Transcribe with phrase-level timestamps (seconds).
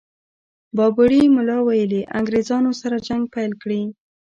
[0.75, 3.81] بابړي ملا ویلي انګرېزانو سره جنګ پيل کړي.